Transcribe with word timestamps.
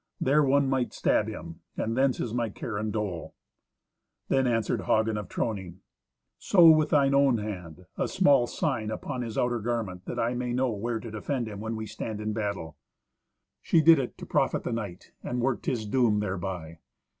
There 0.19 0.43
one 0.43 0.67
might 0.67 0.93
stab 0.93 1.27
him, 1.27 1.59
and 1.77 1.95
thence 1.95 2.19
is 2.19 2.33
my 2.33 2.49
care 2.49 2.75
and 2.75 2.91
dole." 2.91 3.35
Then 4.29 4.47
answered 4.47 4.81
Hagen 4.85 5.15
of 5.15 5.29
Trony, 5.29 5.75
"Sew, 6.39 6.71
with 6.71 6.89
thine 6.89 7.13
own 7.13 7.37
hand, 7.37 7.85
a 7.99 8.07
small 8.07 8.47
sign 8.47 8.89
upon 8.89 9.21
his 9.21 9.37
outer 9.37 9.59
garment, 9.59 10.05
that 10.05 10.17
I 10.17 10.33
may 10.33 10.53
know 10.53 10.71
where 10.71 10.99
to 10.99 11.11
defend 11.11 11.47
him 11.47 11.59
when 11.59 11.75
we 11.75 11.85
stand 11.85 12.19
in 12.19 12.33
battle." 12.33 12.77
She 13.61 13.79
did 13.79 13.99
it 13.99 14.17
to 14.17 14.25
profit 14.25 14.63
the 14.63 14.73
knight, 14.73 15.11
and 15.21 15.39
worked 15.39 15.67
his 15.67 15.85
doom 15.85 16.19
thereby. 16.19 16.79